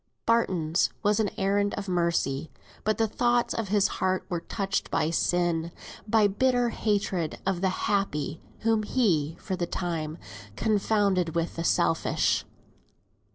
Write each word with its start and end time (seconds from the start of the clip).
Barton's 0.25 0.89
was 1.03 1.19
an 1.19 1.29
errand 1.37 1.75
of 1.75 1.87
mercy; 1.87 2.49
but 2.83 2.97
the 2.97 3.07
thoughts 3.07 3.53
of 3.53 3.67
his 3.67 3.87
heart 4.01 4.25
were 4.29 4.39
touched 4.41 4.89
by 4.89 5.11
sin, 5.11 5.71
by 6.07 6.25
bitter 6.25 6.69
hatred 6.69 7.37
of 7.45 7.61
the 7.61 7.69
happy, 7.85 8.41
whom 8.61 8.81
he, 8.81 9.35
for 9.39 9.55
the 9.55 9.67
time, 9.67 10.17
confounded 10.55 11.35
with 11.35 11.55
the 11.55 11.63
selfish. 11.63 12.45